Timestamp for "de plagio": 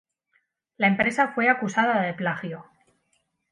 2.01-2.65